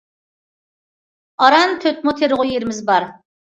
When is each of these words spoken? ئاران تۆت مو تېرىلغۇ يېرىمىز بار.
ئاران 1.43 1.77
تۆت 1.85 2.01
مو 2.09 2.17
تېرىلغۇ 2.21 2.51
يېرىمىز 2.53 2.85
بار. 2.93 3.11